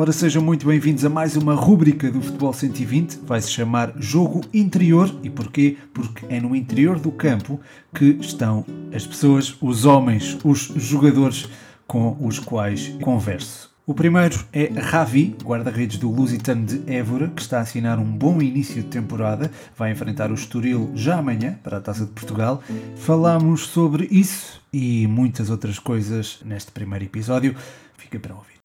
Ora, 0.00 0.12
sejam 0.12 0.40
muito 0.40 0.64
bem-vindos 0.64 1.04
a 1.04 1.08
mais 1.08 1.34
uma 1.34 1.56
rúbrica 1.56 2.08
do 2.08 2.22
Futebol 2.22 2.52
120. 2.52 3.18
Vai 3.26 3.40
se 3.40 3.50
chamar 3.50 3.94
Jogo 3.96 4.42
Interior. 4.54 5.12
E 5.24 5.28
porquê? 5.28 5.76
Porque 5.92 6.24
é 6.28 6.40
no 6.40 6.54
interior 6.54 7.00
do 7.00 7.10
campo 7.10 7.60
que 7.92 8.16
estão 8.20 8.64
as 8.94 9.04
pessoas, 9.04 9.56
os 9.60 9.84
homens, 9.84 10.38
os 10.44 10.72
jogadores 10.76 11.48
com 11.84 12.16
os 12.20 12.38
quais 12.38 12.96
converso. 13.02 13.72
O 13.84 13.92
primeiro 13.92 14.38
é 14.52 14.66
Ravi, 14.66 15.36
guarda-redes 15.42 15.98
do 15.98 16.08
Lusitano 16.08 16.64
de 16.64 16.80
Évora, 16.86 17.26
que 17.34 17.42
está 17.42 17.58
a 17.58 17.62
assinar 17.62 17.98
um 17.98 18.04
bom 18.04 18.40
início 18.40 18.80
de 18.80 18.88
temporada. 18.88 19.50
Vai 19.76 19.90
enfrentar 19.90 20.30
o 20.30 20.34
Estoril 20.34 20.92
já 20.94 21.18
amanhã 21.18 21.58
para 21.60 21.78
a 21.78 21.80
Taça 21.80 22.04
de 22.04 22.12
Portugal. 22.12 22.62
Falamos 22.94 23.62
sobre 23.62 24.06
isso 24.12 24.62
e 24.72 25.08
muitas 25.08 25.50
outras 25.50 25.80
coisas 25.80 26.38
neste 26.44 26.70
primeiro 26.70 27.04
episódio. 27.04 27.56
Fica 27.96 28.20
para 28.20 28.36
ouvir. 28.36 28.57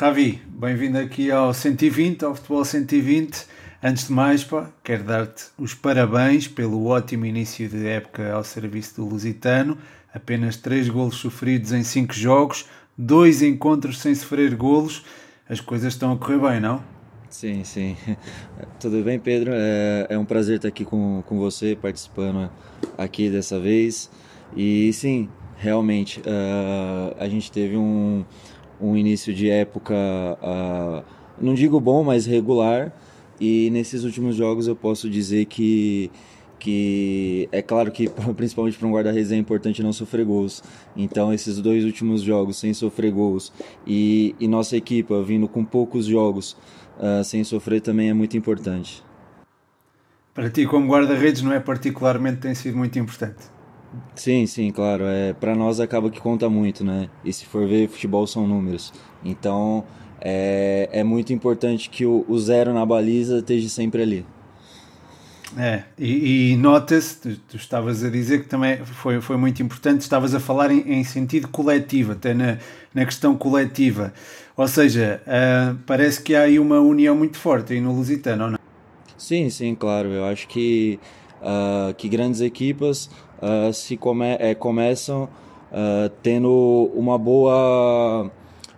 Ravi, 0.00 0.40
bem-vindo 0.46 0.96
aqui 0.96 1.28
ao 1.28 1.52
120, 1.52 2.24
ao 2.24 2.32
Futebol 2.32 2.64
120. 2.64 3.44
Antes 3.82 4.06
de 4.06 4.12
mais, 4.12 4.44
pá, 4.44 4.70
quero 4.84 5.02
dar-te 5.02 5.46
os 5.58 5.74
parabéns 5.74 6.46
pelo 6.46 6.86
ótimo 6.86 7.26
início 7.26 7.68
de 7.68 7.84
época 7.84 8.32
ao 8.32 8.44
serviço 8.44 8.94
do 8.94 9.08
Lusitano. 9.08 9.76
Apenas 10.14 10.56
3 10.56 10.88
golos 10.88 11.16
sofridos 11.16 11.72
em 11.72 11.82
5 11.82 12.14
jogos, 12.14 12.66
dois 12.96 13.42
encontros 13.42 13.98
sem 13.98 14.14
sofrer 14.14 14.54
golos. 14.54 15.04
As 15.48 15.60
coisas 15.60 15.94
estão 15.94 16.12
a 16.12 16.16
correr 16.16 16.38
bem, 16.38 16.60
não? 16.60 16.80
Sim, 17.28 17.64
sim. 17.64 17.96
Tudo 18.78 19.02
bem, 19.02 19.18
Pedro? 19.18 19.50
É, 19.52 20.06
é 20.10 20.16
um 20.16 20.24
prazer 20.24 20.58
estar 20.58 20.68
aqui 20.68 20.84
com, 20.84 21.24
com 21.26 21.40
você, 21.40 21.74
participando 21.74 22.48
aqui 22.96 23.28
dessa 23.28 23.58
vez. 23.58 24.08
E 24.56 24.92
sim, 24.92 25.28
realmente, 25.56 26.20
uh, 26.20 27.16
a 27.18 27.28
gente 27.28 27.50
teve 27.50 27.76
um 27.76 28.24
um 28.80 28.96
início 28.96 29.34
de 29.34 29.48
época, 29.50 29.94
uh, 29.94 31.04
não 31.40 31.54
digo 31.54 31.80
bom, 31.80 32.04
mas 32.04 32.26
regular. 32.26 32.92
E 33.40 33.70
nesses 33.70 34.04
últimos 34.04 34.36
jogos 34.36 34.66
eu 34.66 34.74
posso 34.74 35.08
dizer 35.08 35.44
que 35.46 36.10
que 36.58 37.48
é 37.52 37.62
claro 37.62 37.92
que 37.92 38.10
principalmente 38.36 38.76
para 38.76 38.88
um 38.88 38.92
guarda-redes 38.92 39.30
é 39.30 39.36
importante 39.36 39.82
não 39.82 39.92
sofrer 39.92 40.24
gols. 40.24 40.62
Então 40.96 41.32
esses 41.32 41.60
dois 41.60 41.84
últimos 41.84 42.22
jogos 42.22 42.58
sem 42.58 42.74
sofrer 42.74 43.12
gols 43.12 43.52
e, 43.86 44.34
e 44.40 44.48
nossa 44.48 44.76
equipa 44.76 45.22
vindo 45.22 45.48
com 45.48 45.64
poucos 45.64 46.06
jogos 46.06 46.56
uh, 46.98 47.22
sem 47.22 47.44
sofrer 47.44 47.80
também 47.80 48.10
é 48.10 48.14
muito 48.14 48.36
importante. 48.36 49.04
Para 50.34 50.50
ti 50.50 50.66
como 50.66 50.88
guarda-redes 50.88 51.42
não 51.42 51.52
é 51.52 51.60
particularmente 51.60 52.38
tem 52.38 52.54
sido 52.54 52.76
muito 52.76 52.98
importante? 52.98 53.57
Sim, 54.14 54.46
sim, 54.46 54.70
claro. 54.70 55.04
É, 55.04 55.32
para 55.32 55.54
nós 55.54 55.80
acaba 55.80 56.10
que 56.10 56.20
conta 56.20 56.48
muito, 56.48 56.84
né? 56.84 57.08
E 57.24 57.32
se 57.32 57.46
for 57.46 57.66
ver, 57.66 57.88
futebol 57.88 58.26
são 58.26 58.46
números. 58.46 58.92
Então 59.24 59.84
é, 60.20 60.88
é 60.92 61.04
muito 61.04 61.32
importante 61.32 61.88
que 61.88 62.04
o, 62.04 62.24
o 62.28 62.38
zero 62.38 62.72
na 62.72 62.84
baliza 62.84 63.38
esteja 63.38 63.68
sempre 63.68 64.02
ali. 64.02 64.26
É, 65.56 65.84
e, 65.98 66.52
e 66.52 66.56
nota-se, 66.56 67.16
tu, 67.20 67.36
tu, 67.48 67.56
estavas 67.56 68.04
a 68.04 68.10
dizer 68.10 68.42
que 68.42 68.48
também 68.48 68.84
foi, 68.84 69.20
foi 69.20 69.36
muito 69.38 69.62
importante, 69.62 70.02
estavas 70.02 70.34
a 70.34 70.40
falar 70.40 70.70
em, 70.70 70.80
em 70.92 71.02
sentido 71.04 71.48
coletivo, 71.48 72.12
até 72.12 72.34
na, 72.34 72.58
na 72.92 73.04
questão 73.06 73.34
coletiva. 73.34 74.12
Ou 74.54 74.68
seja, 74.68 75.22
uh, 75.26 75.78
parece 75.86 76.20
que 76.20 76.34
há 76.34 76.42
aí 76.42 76.58
uma 76.58 76.80
união 76.80 77.16
muito 77.16 77.38
forte 77.38 77.72
aí 77.72 77.80
no 77.80 77.94
Lusitano, 77.94 78.44
ou 78.44 78.50
não? 78.50 78.58
Sim, 79.16 79.48
sim, 79.48 79.74
claro. 79.74 80.08
Eu 80.08 80.26
acho 80.26 80.46
que, 80.48 81.00
uh, 81.40 81.94
que 81.94 82.08
grandes 82.08 82.42
equipas 82.42 83.08
uh, 83.42 83.72
se 83.72 83.96
come, 83.96 84.36
é, 84.38 84.54
começam 84.54 85.24
uh, 85.72 86.08
tendo 86.22 86.90
uma 86.94 87.18
boa, 87.18 88.30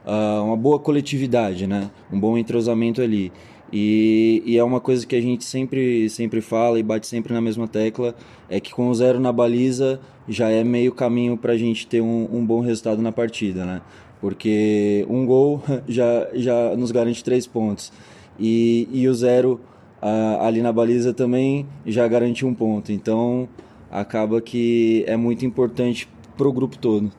uh, 0.05 0.45
uma 0.45 0.57
boa 0.57 0.79
coletividade, 0.79 1.67
né? 1.67 1.91
um 2.13 2.19
bom 2.19 2.37
entrosamento 2.39 3.01
ali. 3.01 3.33
E, 3.73 4.43
e, 4.45 4.59
é 4.59 4.65
uma 4.65 4.81
coisa 4.81 5.07
que 5.07 5.15
a 5.15 5.21
gente 5.21 5.45
sempre, 5.45 6.09
sempre 6.11 6.41
fala 6.41 6.79
e 6.79 6.83
bate 6.83 7.07
sempre 7.07 7.33
na 7.33 7.41
mesma 7.41 7.69
tecla, 7.69 8.17
é 8.49 8.59
que 8.59 8.75
com 8.75 8.89
o 8.89 8.95
zero 8.95 9.21
na 9.21 9.33
baliza 9.33 10.01
já 10.29 10.51
é 10.51 10.65
meio 10.65 10.93
caminho 10.93 11.37
para 11.37 11.53
a 11.53 11.57
gente 11.57 11.87
ter 11.87 12.01
um, 12.01 12.29
um, 12.33 12.45
bom 12.45 12.61
resultado 12.61 13.01
na 13.01 13.13
partida, 13.13 13.65
né? 13.65 13.81
Porque 14.21 15.07
um 15.09 15.25
gol 15.25 15.63
já, 15.89 16.29
já 16.35 16.75
nos 16.77 16.91
garante 16.91 17.23
três 17.23 17.47
pontos. 17.47 17.93
E, 18.39 18.89
e 18.93 19.09
o 19.09 19.15
zero 19.15 19.61
uh, 20.03 20.43
ali 20.43 20.61
na 20.61 20.73
baliza 20.73 21.13
também 21.15 21.67
já 21.87 22.07
garante 22.09 22.45
um 22.45 22.53
ponto. 22.53 22.91
Então 22.91 23.49
acaba 23.91 24.41
que 24.41 25.05
é 25.07 25.17
muito 25.17 25.45
importante 25.45 26.09
para 26.37 26.49
o 26.49 26.53
grupo 26.53 26.79
todo. 26.79 27.11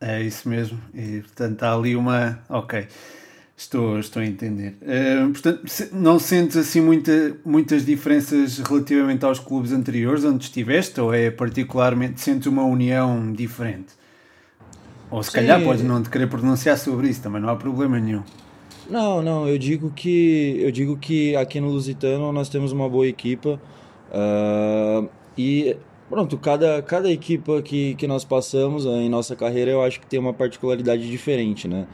É 0.00 0.22
isso 0.22 0.48
mesmo, 0.48 0.78
e 0.94 1.20
portanto 1.20 1.62
há 1.64 1.74
ali 1.74 1.96
uma. 1.96 2.38
Ok, 2.48 2.86
estou, 3.56 3.98
estou 3.98 4.22
a 4.22 4.26
entender. 4.26 4.76
Uh, 4.80 5.32
portanto, 5.32 5.64
não 5.92 6.20
sentes 6.20 6.56
assim 6.56 6.80
muita, 6.80 7.36
muitas 7.44 7.84
diferenças 7.84 8.58
relativamente 8.58 9.24
aos 9.24 9.40
clubes 9.40 9.72
anteriores 9.72 10.24
onde 10.24 10.44
estiveste, 10.44 11.00
ou 11.00 11.12
é 11.12 11.30
particularmente, 11.32 12.20
sentes 12.20 12.46
uma 12.46 12.62
união 12.62 13.32
diferente? 13.32 13.98
Ou 15.10 15.20
se 15.22 15.30
Sim. 15.30 15.38
calhar 15.38 15.62
podes 15.64 15.82
não 15.82 16.00
te 16.00 16.08
querer 16.10 16.28
pronunciar 16.28 16.78
sobre 16.78 17.08
isso, 17.08 17.20
também 17.20 17.42
não 17.42 17.48
há 17.48 17.56
problema 17.56 17.98
nenhum. 17.98 18.22
Não, 18.88 19.20
não, 19.20 19.48
eu 19.48 19.58
digo 19.58 19.90
que 19.90 20.58
eu 20.60 20.70
digo 20.70 20.96
que 20.96 21.34
aqui 21.34 21.60
no 21.60 21.68
Lusitano 21.68 22.32
nós 22.32 22.48
temos 22.48 22.70
uma 22.70 22.88
boa 22.88 23.06
equipa. 23.06 23.60
Uh, 24.10 25.08
e 25.38 25.76
pronto, 26.10 26.36
cada, 26.36 26.82
cada 26.82 27.10
equipa 27.10 27.62
que, 27.62 27.94
que 27.94 28.08
nós 28.08 28.24
passamos 28.24 28.84
eh, 28.84 28.88
em 28.88 29.08
nossa 29.08 29.36
carreira 29.36 29.70
eu 29.70 29.80
acho 29.80 30.00
que 30.00 30.06
tem 30.06 30.18
uma 30.18 30.34
particularidade 30.34 31.08
diferente, 31.08 31.68
né? 31.68 31.86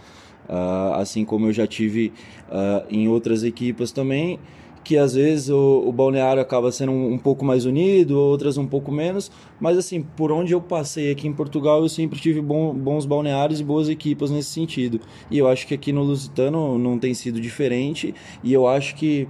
Uh, 0.49 0.95
assim 0.95 1.25
como 1.25 1.47
eu 1.47 1.53
já 1.53 1.67
tive 1.67 2.13
uh, 2.51 2.85
em 2.91 3.09
outras 3.09 3.43
equipas 3.43 3.93
também, 3.93 4.39
que 4.85 4.99
às 4.99 5.15
vezes 5.15 5.49
o, 5.49 5.83
o 5.87 5.91
balneário 5.91 6.41
acaba 6.41 6.71
sendo 6.71 6.93
um, 6.93 7.15
um, 7.15 7.19
pouco 7.19 7.45
mais 7.45 7.65
unido, 7.65 8.19
outras 8.19 8.59
um 8.59 8.67
pouco 8.67 8.93
menos, 8.93 9.33
mas 9.59 9.79
assim, 9.79 10.03
por 10.03 10.31
onde 10.31 10.53
eu 10.53 10.61
passei 10.61 11.11
aqui 11.11 11.27
em 11.27 11.33
Portugal, 11.33 11.81
eu 11.81 11.89
sempre 11.89 12.21
tive 12.21 12.43
bom, 12.43 12.75
bons 12.75 13.07
balneários 13.07 13.61
e 13.61 13.65
boas 13.65 13.89
equipas 13.89 14.31
nesse 14.31 14.51
sentido. 14.51 15.01
E 15.31 15.39
eu 15.39 15.49
acho 15.49 15.67
que 15.67 15.73
aqui 15.73 15.91
no 15.91 16.03
Lusitano 16.03 16.79
não 16.79 16.99
tem 16.99 17.15
sido 17.15 17.41
diferente, 17.41 18.15
e 18.43 18.53
eu 18.53 18.69
acho 18.69 18.95
que 18.97 19.27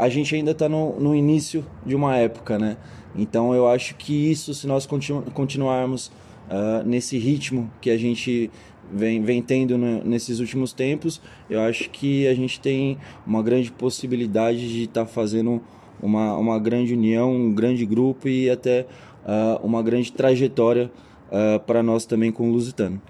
a 0.00 0.08
gente 0.08 0.34
ainda 0.34 0.52
está 0.52 0.68
no, 0.68 0.98
no 0.98 1.14
início 1.14 1.64
de 1.84 1.94
uma 1.94 2.16
época, 2.16 2.58
né? 2.58 2.76
Então 3.14 3.54
eu 3.54 3.68
acho 3.68 3.94
que 3.96 4.30
isso, 4.30 4.54
se 4.54 4.66
nós 4.66 4.86
continu 4.86 5.22
continuarmos 5.34 6.06
uh, 6.48 6.86
nesse 6.86 7.18
ritmo 7.18 7.70
que 7.80 7.90
a 7.90 7.98
gente 7.98 8.50
vem, 8.92 9.22
vem 9.22 9.42
tendo 9.42 9.76
no, 9.76 10.02
nesses 10.04 10.40
últimos 10.40 10.72
tempos, 10.72 11.20
eu 11.48 11.60
acho 11.60 11.90
que 11.90 12.26
a 12.26 12.34
gente 12.34 12.60
tem 12.60 12.98
uma 13.26 13.42
grande 13.42 13.70
possibilidade 13.70 14.72
de 14.72 14.84
estar 14.84 15.04
tá 15.04 15.06
fazendo 15.06 15.60
uma, 16.02 16.36
uma 16.36 16.58
grande 16.58 16.94
união, 16.94 17.32
um 17.32 17.52
grande 17.52 17.84
grupo 17.84 18.28
e 18.28 18.48
até 18.48 18.86
uh, 19.24 19.64
uma 19.64 19.82
grande 19.82 20.12
trajetória 20.12 20.90
uh, 21.28 21.60
para 21.60 21.82
nós 21.82 22.06
também 22.06 22.32
com 22.32 22.48
o 22.48 22.52
Lusitano. 22.52 23.00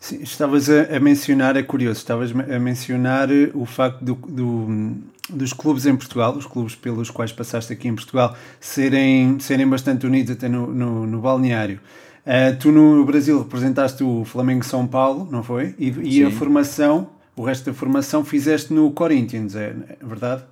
Sim, 0.00 0.22
estavas 0.22 0.70
a, 0.70 0.96
a, 0.96 1.00
mencionar, 1.00 1.56
é 1.56 1.62
curioso, 1.62 1.98
estavas 1.98 2.30
a 2.30 2.58
mencionar 2.58 3.28
o 3.54 3.66
facto 3.66 4.04
do, 4.04 4.14
do 4.14 4.96
dos 5.28 5.52
clubes 5.52 5.86
em 5.86 5.96
Portugal, 5.96 6.34
os 6.36 6.46
clubes 6.46 6.74
pelos 6.74 7.10
quais 7.10 7.32
passaste 7.32 7.72
aqui 7.72 7.88
em 7.88 7.94
Portugal, 7.94 8.36
serem, 8.58 9.38
serem 9.38 9.68
bastante 9.68 10.06
unidos 10.06 10.30
até 10.32 10.48
no, 10.48 10.72
no, 10.72 11.06
no 11.06 11.20
balneário. 11.20 11.80
Uh, 12.26 12.58
tu 12.58 12.72
no 12.72 13.04
Brasil 13.04 13.38
representaste 13.38 14.02
o 14.02 14.24
Flamengo 14.24 14.64
São 14.64 14.86
Paulo, 14.86 15.28
não 15.30 15.42
foi? 15.42 15.74
E, 15.78 15.90
e 16.02 16.24
a 16.24 16.30
formação, 16.30 17.10
o 17.36 17.42
resto 17.42 17.66
da 17.66 17.74
formação 17.74 18.24
fizeste 18.24 18.72
no 18.72 18.90
Corinthians, 18.90 19.54
é, 19.54 19.74
é 20.00 20.04
verdade? 20.04 20.44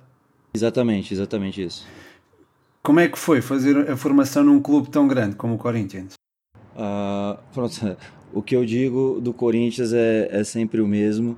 Exatamente, 0.53 1.13
exatamente 1.13 1.61
isso. 1.61 1.85
Como 2.81 2.99
é 2.99 3.07
que 3.07 3.19
foi 3.19 3.41
fazer 3.41 3.91
a 3.91 3.97
formação 3.97 4.43
num 4.43 4.61
clube 4.61 4.89
tão 4.89 5.07
grande 5.07 5.35
como 5.35 5.55
o 5.55 5.57
Corinthians? 5.57 6.16
Uh, 6.77 7.37
pronto, 7.51 7.97
o 8.31 8.41
que 8.41 8.55
eu 8.55 8.63
digo 8.63 9.19
do 9.19 9.33
Corinthians 9.33 9.91
é, 9.93 10.29
é 10.31 10.43
sempre 10.43 10.79
o 10.79 10.87
mesmo. 10.87 11.35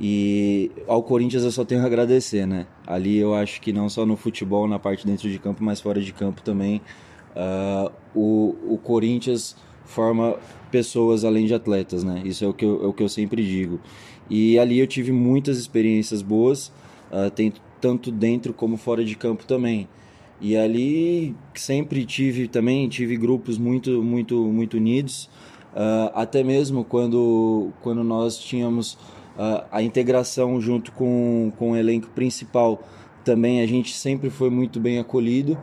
E 0.00 0.70
ao 0.86 1.02
Corinthians 1.02 1.44
eu 1.44 1.50
só 1.50 1.64
tenho 1.64 1.82
a 1.82 1.86
agradecer, 1.86 2.46
né? 2.46 2.66
Ali 2.86 3.18
eu 3.18 3.34
acho 3.34 3.60
que 3.60 3.72
não 3.72 3.88
só 3.88 4.04
no 4.04 4.16
futebol, 4.16 4.66
na 4.66 4.78
parte 4.78 5.06
dentro 5.06 5.30
de 5.30 5.38
campo, 5.38 5.62
mas 5.62 5.80
fora 5.80 6.00
de 6.00 6.12
campo 6.12 6.42
também, 6.42 6.80
uh, 7.36 7.90
o, 8.14 8.56
o 8.74 8.78
Corinthians 8.78 9.56
forma 9.84 10.36
pessoas 10.70 11.24
além 11.24 11.46
de 11.46 11.54
atletas, 11.54 12.02
né? 12.02 12.22
Isso 12.24 12.44
é 12.44 12.48
o 12.48 12.52
que 12.52 12.64
eu, 12.64 12.84
é 12.84 12.86
o 12.86 12.92
que 12.92 13.02
eu 13.02 13.08
sempre 13.08 13.44
digo. 13.44 13.80
E 14.28 14.58
ali 14.58 14.78
eu 14.78 14.86
tive 14.86 15.12
muitas 15.12 15.58
experiências 15.58 16.22
boas, 16.22 16.68
uh, 17.10 17.30
tanto 17.80 18.10
dentro 18.10 18.52
como 18.52 18.76
fora 18.76 19.04
de 19.04 19.14
campo 19.14 19.44
também. 19.44 19.88
E 20.42 20.56
ali 20.56 21.34
sempre 21.54 22.04
tive 22.04 22.48
também 22.48 22.88
tive 22.88 23.16
grupos 23.16 23.56
muito 23.56 24.02
muito 24.02 24.34
muito 24.44 24.76
unidos, 24.76 25.30
uh, 25.72 26.10
até 26.14 26.42
mesmo 26.42 26.84
quando 26.84 27.70
quando 27.80 28.02
nós 28.02 28.36
tínhamos 28.36 28.94
uh, 29.38 29.64
a 29.70 29.82
integração 29.82 30.60
junto 30.60 30.92
com, 30.92 31.52
com 31.56 31.70
o 31.70 31.76
elenco 31.76 32.08
principal 32.08 32.82
também 33.24 33.60
a 33.60 33.66
gente 33.66 33.94
sempre 33.94 34.30
foi 34.30 34.50
muito 34.50 34.80
bem 34.80 34.98
acolhido, 34.98 35.56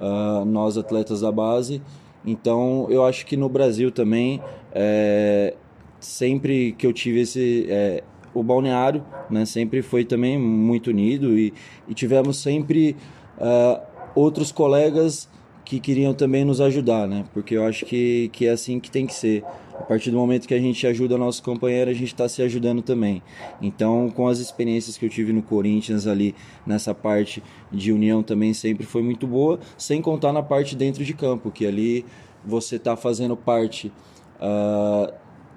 uh, 0.00 0.44
nós 0.44 0.78
atletas 0.78 1.20
da 1.20 1.30
base. 1.30 1.82
Então 2.24 2.86
eu 2.90 3.04
acho 3.04 3.26
que 3.26 3.36
no 3.36 3.48
Brasil 3.48 3.90
também, 3.90 4.40
é, 4.72 5.54
sempre 5.98 6.72
que 6.72 6.86
eu 6.86 6.92
tive 6.92 7.20
esse, 7.20 7.66
é, 7.68 8.04
o 8.34 8.42
balneário, 8.42 9.04
né, 9.28 9.44
sempre 9.44 9.82
foi 9.82 10.04
também 10.04 10.38
muito 10.38 10.90
unido 10.90 11.38
e, 11.38 11.52
e 11.88 11.94
tivemos 11.94 12.36
sempre 12.36 12.94
uh, 13.38 13.80
outros 14.14 14.52
colegas 14.52 15.28
que 15.70 15.78
queriam 15.78 16.12
também 16.12 16.44
nos 16.44 16.60
ajudar, 16.60 17.06
né? 17.06 17.24
Porque 17.32 17.56
eu 17.56 17.64
acho 17.64 17.86
que, 17.86 18.28
que 18.32 18.46
é 18.46 18.50
assim 18.50 18.80
que 18.80 18.90
tem 18.90 19.06
que 19.06 19.14
ser. 19.14 19.44
A 19.78 19.82
partir 19.84 20.10
do 20.10 20.16
momento 20.16 20.48
que 20.48 20.52
a 20.52 20.58
gente 20.58 20.84
ajuda 20.86 21.16
nosso 21.16 21.42
companheiro, 21.42 21.90
a 21.90 21.94
gente 21.94 22.08
está 22.08 22.28
se 22.28 22.42
ajudando 22.42 22.82
também. 22.82 23.22
Então, 23.62 24.10
com 24.10 24.26
as 24.26 24.40
experiências 24.40 24.98
que 24.98 25.06
eu 25.06 25.08
tive 25.08 25.32
no 25.32 25.42
Corinthians 25.42 26.08
ali, 26.08 26.34
nessa 26.66 26.92
parte 26.92 27.40
de 27.70 27.92
união 27.92 28.20
também 28.22 28.52
sempre 28.52 28.84
foi 28.84 29.00
muito 29.00 29.28
boa, 29.28 29.60
sem 29.78 30.02
contar 30.02 30.32
na 30.32 30.42
parte 30.42 30.74
dentro 30.74 31.04
de 31.04 31.14
campo, 31.14 31.52
que 31.52 31.64
ali 31.64 32.04
você 32.44 32.76
está 32.76 32.96
fazendo 32.96 33.36
parte 33.36 33.92
uh, 34.40 35.12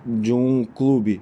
de 0.05 0.31
um 0.31 0.63
clube, 0.63 1.21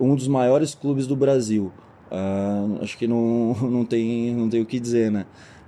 um 0.00 0.14
dos 0.14 0.26
maiores 0.26 0.74
clubes 0.74 1.06
do 1.06 1.14
Brasil. 1.14 1.70
Uh, 2.10 2.82
acho 2.82 2.96
que 2.96 3.06
não, 3.06 3.54
não, 3.70 3.84
tem, 3.84 4.34
não 4.34 4.48
tem 4.48 4.60
o 4.62 4.66
que 4.66 4.80
dizer, 4.80 5.10
né? 5.10 5.26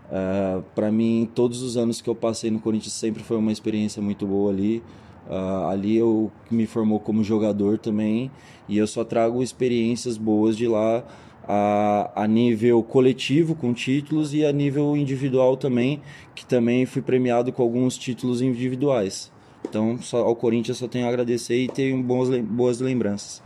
Uh, 0.08 0.12
ah, 0.12 0.62
para 0.74 0.90
mim, 0.90 1.28
todos 1.34 1.62
os 1.62 1.76
anos 1.76 2.00
que 2.00 2.08
eu 2.08 2.14
passei 2.14 2.50
no 2.50 2.58
Corinthians 2.58 2.94
sempre 2.94 3.22
foi 3.22 3.36
uma 3.36 3.52
experiência 3.52 4.00
muito 4.00 4.26
boa 4.26 4.50
ali. 4.50 4.82
Uh, 5.28 5.68
ali 5.68 5.96
eu 5.96 6.32
me 6.50 6.66
formou 6.66 6.98
como 6.98 7.22
jogador 7.22 7.76
também 7.76 8.30
e 8.66 8.78
eu 8.78 8.86
só 8.86 9.04
trago 9.04 9.42
experiências 9.42 10.16
boas 10.16 10.56
de 10.56 10.66
lá 10.66 11.04
a, 11.46 12.10
a 12.14 12.26
nível 12.26 12.82
coletivo 12.82 13.54
com 13.54 13.74
títulos 13.74 14.34
e 14.34 14.44
a 14.44 14.52
nível 14.52 14.96
individual 14.96 15.56
também, 15.56 16.00
que 16.34 16.46
também 16.46 16.86
fui 16.86 17.02
premiado 17.02 17.52
com 17.52 17.62
alguns 17.62 17.96
títulos 17.96 18.42
individuais. 18.42 19.30
Então, 19.66 19.98
só, 20.00 20.18
ao 20.18 20.36
Corinthians 20.36 20.78
só 20.78 20.86
tenho 20.86 21.06
a 21.06 21.08
agradecer 21.08 21.56
e 21.56 21.68
tenho 21.68 22.02
boas, 22.02 22.28
boas 22.40 22.80
lembranças. 22.80 23.42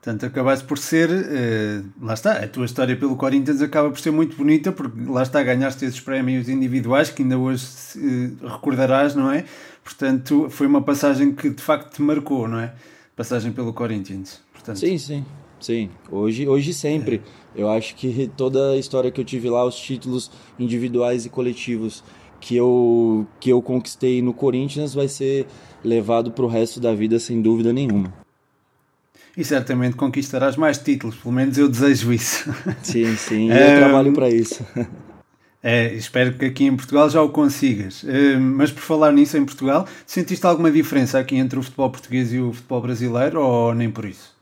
Portanto, 0.00 0.26
acabaste 0.26 0.64
por 0.64 0.78
ser, 0.78 1.10
uh, 1.10 1.84
lá 2.00 2.14
está, 2.14 2.32
a 2.34 2.46
tua 2.46 2.64
história 2.64 2.96
pelo 2.96 3.16
Corinthians 3.16 3.60
acaba 3.60 3.90
por 3.90 3.98
ser 3.98 4.12
muito 4.12 4.36
bonita, 4.36 4.70
porque 4.70 4.96
lá 5.04 5.24
está, 5.24 5.42
ganhaste 5.42 5.84
esses 5.84 6.00
prémios 6.00 6.48
individuais 6.48 7.10
que 7.10 7.22
ainda 7.22 7.36
hoje 7.36 7.66
uh, 7.96 8.46
recordarás, 8.46 9.16
não 9.16 9.30
é? 9.30 9.44
Portanto, 9.82 10.46
foi 10.50 10.68
uma 10.68 10.80
passagem 10.82 11.34
que 11.34 11.50
de 11.50 11.60
facto 11.60 11.96
te 11.96 12.00
marcou, 12.00 12.46
não 12.46 12.60
é? 12.60 12.72
Passagem 13.16 13.50
pelo 13.50 13.72
Corinthians. 13.72 14.40
Portanto... 14.52 14.78
Sim, 14.78 14.98
sim, 14.98 15.24
sim. 15.58 15.90
Hoje, 16.12 16.46
hoje 16.46 16.72
sempre. 16.72 17.20
É. 17.56 17.62
Eu 17.62 17.68
acho 17.68 17.96
que 17.96 18.30
toda 18.36 18.74
a 18.74 18.76
história 18.76 19.10
que 19.10 19.20
eu 19.20 19.24
tive 19.24 19.50
lá, 19.50 19.64
os 19.64 19.74
títulos 19.74 20.30
individuais 20.56 21.26
e 21.26 21.28
coletivos 21.28 22.04
que 22.40 22.54
eu, 22.54 23.26
que 23.40 23.50
eu 23.50 23.60
conquistei 23.60 24.22
no 24.22 24.32
Corinthians, 24.32 24.94
vai 24.94 25.08
ser 25.08 25.48
levado 25.82 26.30
para 26.30 26.44
o 26.44 26.48
resto 26.48 26.78
da 26.78 26.94
vida 26.94 27.18
sem 27.18 27.42
dúvida 27.42 27.72
nenhuma 27.72 28.27
e 29.36 29.44
certamente 29.44 29.96
conquistarás 29.96 30.56
mais 30.56 30.78
títulos, 30.78 31.16
pelo 31.16 31.34
menos 31.34 31.56
eu 31.58 31.68
desejo 31.68 32.12
isso. 32.12 32.52
Sim, 32.82 33.16
sim, 33.16 33.50
eu 33.50 33.76
trabalho 33.76 34.12
para 34.12 34.28
isso. 34.28 34.64
É, 35.60 35.92
espero 35.92 36.34
que 36.34 36.44
aqui 36.44 36.64
em 36.64 36.76
Portugal 36.76 37.10
já 37.10 37.20
o 37.20 37.30
consigas. 37.30 38.04
mas 38.40 38.70
por 38.70 38.80
falar 38.80 39.12
nisso 39.12 39.36
em 39.36 39.44
Portugal, 39.44 39.86
sentiste 40.06 40.46
alguma 40.46 40.70
diferença 40.70 41.18
aqui 41.18 41.36
entre 41.36 41.58
o 41.58 41.62
futebol 41.62 41.90
português 41.90 42.32
e 42.32 42.38
o 42.38 42.52
futebol 42.52 42.80
brasileiro 42.80 43.42
ou 43.42 43.74
nem 43.74 43.90
por 43.90 44.04
isso? 44.04 44.36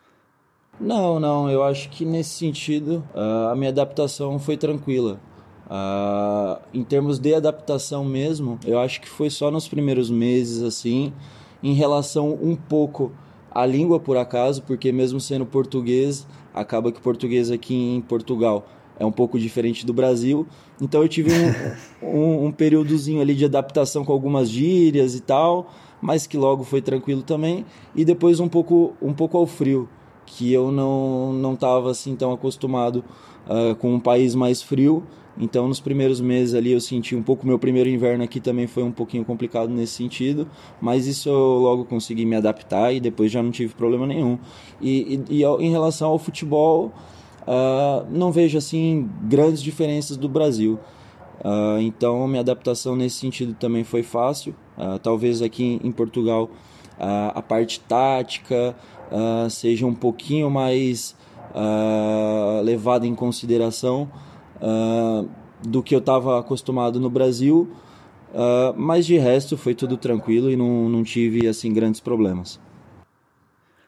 Não, 0.78 1.18
não, 1.18 1.50
eu 1.50 1.64
acho 1.64 1.88
que 1.88 2.04
nesse 2.04 2.30
sentido 2.30 3.02
a 3.50 3.54
minha 3.56 3.70
adaptação 3.70 4.38
foi 4.38 4.56
tranquila. 4.58 5.18
Uh, 5.66 6.62
em 6.72 6.84
termos 6.84 7.18
de 7.18 7.34
adaptação 7.34 8.04
mesmo, 8.04 8.56
eu 8.64 8.78
acho 8.78 9.00
que 9.00 9.08
foi 9.08 9.28
só 9.28 9.50
nos 9.50 9.66
primeiros 9.66 10.08
meses 10.08 10.62
assim, 10.62 11.12
em 11.60 11.74
relação 11.74 12.38
um 12.40 12.54
pouco 12.54 13.10
a 13.56 13.64
língua 13.64 13.98
por 13.98 14.18
acaso, 14.18 14.62
porque 14.62 14.92
mesmo 14.92 15.18
sendo 15.18 15.46
português, 15.46 16.26
acaba 16.52 16.92
que 16.92 16.98
o 16.98 17.02
português 17.02 17.50
aqui 17.50 17.74
em 17.74 18.02
Portugal 18.02 18.66
é 18.98 19.06
um 19.06 19.10
pouco 19.10 19.38
diferente 19.38 19.86
do 19.86 19.94
Brasil. 19.94 20.46
Então 20.78 21.00
eu 21.00 21.08
tive 21.08 21.30
um, 21.32 22.04
um, 22.06 22.46
um 22.46 22.52
períodozinho 22.52 23.18
ali 23.18 23.34
de 23.34 23.46
adaptação 23.46 24.04
com 24.04 24.12
algumas 24.12 24.50
gírias 24.50 25.14
e 25.14 25.20
tal, 25.20 25.72
mas 26.02 26.26
que 26.26 26.36
logo 26.36 26.64
foi 26.64 26.82
tranquilo 26.82 27.22
também. 27.22 27.64
E 27.94 28.04
depois 28.04 28.40
um 28.40 28.48
pouco, 28.48 28.92
um 29.00 29.14
pouco 29.14 29.38
ao 29.38 29.46
frio, 29.46 29.88
que 30.26 30.52
eu 30.52 30.70
não 30.70 31.32
não 31.32 31.54
estava 31.54 31.90
assim 31.90 32.14
tão 32.14 32.32
acostumado 32.32 33.02
uh, 33.48 33.74
com 33.76 33.94
um 33.94 34.00
país 34.00 34.34
mais 34.34 34.60
frio. 34.60 35.02
Então, 35.38 35.68
nos 35.68 35.80
primeiros 35.80 36.20
meses 36.20 36.54
ali 36.54 36.72
eu 36.72 36.80
senti 36.80 37.14
um 37.14 37.22
pouco. 37.22 37.46
Meu 37.46 37.58
primeiro 37.58 37.88
inverno 37.88 38.24
aqui 38.24 38.40
também 38.40 38.66
foi 38.66 38.82
um 38.82 38.90
pouquinho 38.90 39.24
complicado 39.24 39.68
nesse 39.68 39.92
sentido, 39.92 40.48
mas 40.80 41.06
isso 41.06 41.28
eu 41.28 41.58
logo 41.58 41.84
consegui 41.84 42.24
me 42.24 42.36
adaptar 42.36 42.92
e 42.92 43.00
depois 43.00 43.30
já 43.30 43.42
não 43.42 43.50
tive 43.50 43.74
problema 43.74 44.06
nenhum. 44.06 44.38
E, 44.80 45.20
e, 45.28 45.42
e 45.42 45.44
em 45.44 45.70
relação 45.70 46.08
ao 46.08 46.18
futebol, 46.18 46.92
uh, 47.42 48.06
não 48.10 48.32
vejo 48.32 48.56
assim 48.56 49.08
grandes 49.22 49.62
diferenças 49.62 50.16
do 50.16 50.28
Brasil. 50.28 50.78
Uh, 51.40 51.80
então, 51.80 52.26
minha 52.26 52.40
adaptação 52.40 52.96
nesse 52.96 53.16
sentido 53.16 53.54
também 53.54 53.84
foi 53.84 54.02
fácil. 54.02 54.54
Uh, 54.76 54.98
talvez 54.98 55.42
aqui 55.42 55.80
em 55.82 55.92
Portugal 55.92 56.50
a 57.34 57.42
parte 57.42 57.78
tática 57.80 58.74
seja 59.50 59.84
um 59.84 59.94
pouquinho 59.94 60.50
mais 60.50 61.14
levada 62.64 63.06
em 63.06 63.14
consideração 63.14 64.08
uh, 64.60 65.28
do 65.66 65.82
que 65.82 65.94
eu 65.94 65.98
estava 65.98 66.38
acostumado 66.38 67.00
no 67.00 67.10
Brasil, 67.10 67.68
uh, 68.32 68.74
mas 68.76 69.06
de 69.06 69.18
resto 69.18 69.56
foi 69.56 69.74
tudo 69.74 69.96
tranquilo 69.96 70.50
e 70.50 70.56
não, 70.56 70.88
não 70.88 71.02
tive 71.02 71.46
assim 71.46 71.72
grandes 71.72 72.00
problemas. 72.00 72.60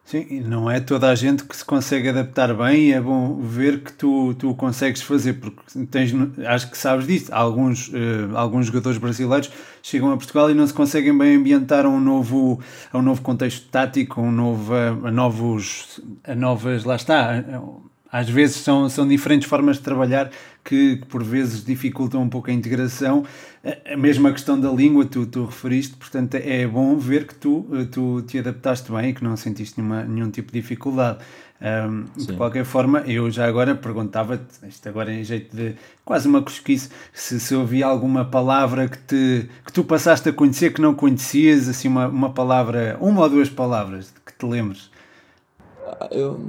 Sim, 0.08 0.40
não 0.40 0.70
é 0.70 0.80
toda 0.80 1.10
a 1.10 1.14
gente 1.14 1.44
que 1.44 1.54
se 1.54 1.62
consegue 1.62 2.08
adaptar 2.08 2.54
bem 2.54 2.86
e 2.86 2.92
é 2.94 3.00
bom 3.00 3.38
ver 3.42 3.82
que 3.82 3.92
tu, 3.92 4.32
tu 4.38 4.54
consegues 4.54 5.02
fazer, 5.02 5.34
porque 5.34 5.60
tens, 5.84 6.10
acho 6.46 6.70
que 6.70 6.78
sabes 6.78 7.06
disso. 7.06 7.30
Alguns, 7.30 7.88
uh, 7.88 8.34
alguns 8.34 8.68
jogadores 8.68 8.96
brasileiros 8.96 9.50
chegam 9.82 10.10
a 10.10 10.16
Portugal 10.16 10.50
e 10.50 10.54
não 10.54 10.66
se 10.66 10.72
conseguem 10.72 11.16
bem 11.16 11.36
ambientar 11.36 11.84
a 11.84 11.90
um 11.90 12.00
novo, 12.00 12.58
a 12.90 12.96
um 12.96 13.02
novo 13.02 13.20
contexto 13.20 13.68
tático, 13.68 14.18
a, 14.18 14.24
um 14.24 14.32
novo, 14.32 14.72
a, 14.72 15.10
novos, 15.10 16.00
a 16.24 16.34
novas, 16.34 16.84
lá 16.84 16.96
está, 16.96 17.44
às 18.10 18.28
vezes 18.28 18.56
são, 18.56 18.88
são 18.88 19.06
diferentes 19.06 19.48
formas 19.48 19.76
de 19.76 19.82
trabalhar 19.82 20.30
que, 20.64 20.96
que, 20.96 21.06
por 21.06 21.22
vezes 21.22 21.64
dificultam 21.64 22.22
um 22.22 22.28
pouco 22.28 22.50
a 22.50 22.52
integração. 22.52 23.24
A 23.90 23.96
mesma 23.96 24.32
questão 24.32 24.58
da 24.58 24.70
língua, 24.70 25.04
tu, 25.04 25.26
tu 25.26 25.44
referiste, 25.44 25.96
portanto 25.96 26.34
é 26.34 26.66
bom 26.66 26.96
ver 26.96 27.26
que 27.26 27.34
tu, 27.34 27.66
tu 27.92 28.22
te 28.22 28.38
adaptaste 28.38 28.90
bem 28.90 29.10
e 29.10 29.14
que 29.14 29.22
não 29.22 29.36
sentiste 29.36 29.80
nenhuma, 29.80 30.04
nenhum 30.04 30.30
tipo 30.30 30.52
de 30.52 30.60
dificuldade. 30.60 31.18
Um, 31.60 32.04
de 32.16 32.32
qualquer 32.34 32.64
forma, 32.64 33.00
eu 33.00 33.28
já 33.32 33.44
agora 33.44 33.74
perguntava-te, 33.74 34.66
isto 34.68 34.88
agora 34.88 35.12
em 35.12 35.24
jeito 35.24 35.56
de 35.56 35.74
quase 36.04 36.28
uma 36.28 36.40
cosquice, 36.40 36.88
se, 37.12 37.40
se 37.40 37.54
havia 37.54 37.84
alguma 37.84 38.24
palavra 38.24 38.88
que, 38.88 38.98
te, 38.98 39.50
que 39.66 39.72
tu 39.72 39.82
passaste 39.82 40.28
a 40.28 40.32
conhecer 40.32 40.72
que 40.72 40.80
não 40.80 40.94
conhecias, 40.94 41.68
assim 41.68 41.88
uma, 41.88 42.06
uma 42.06 42.30
palavra, 42.30 42.96
uma 43.00 43.22
ou 43.22 43.28
duas 43.28 43.50
palavras 43.50 44.14
que 44.24 44.32
te 44.32 44.46
lembres. 44.46 44.88
Eu 46.12 46.40